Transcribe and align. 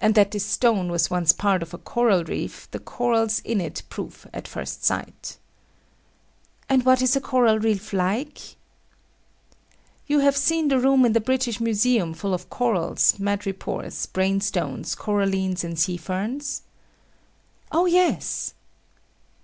And 0.00 0.16
that 0.16 0.32
this 0.32 0.44
stone 0.44 0.90
was 0.90 1.10
once 1.10 1.30
part 1.30 1.62
of 1.62 1.72
a 1.72 1.78
coral 1.78 2.24
reef 2.24 2.66
the 2.72 2.80
corals 2.80 3.38
in 3.44 3.60
it 3.60 3.84
prove 3.88 4.26
at 4.34 4.48
first 4.48 4.82
sight. 4.84 5.36
And 6.68 6.84
what 6.84 7.00
is 7.00 7.14
a 7.14 7.20
coral 7.20 7.60
reef 7.60 7.92
like? 7.92 8.56
You 10.08 10.18
have 10.18 10.36
seen 10.36 10.66
the 10.66 10.80
room 10.80 11.06
in 11.06 11.12
the 11.12 11.20
British 11.20 11.60
Museum 11.60 12.14
full 12.14 12.34
of 12.34 12.50
corals, 12.50 13.16
madrepores, 13.20 14.06
brain 14.12 14.40
stones, 14.40 14.96
corallines, 14.96 15.62
and 15.62 15.78
sea 15.78 15.98
ferns? 15.98 16.62
Oh 17.70 17.86
yes. 17.86 18.54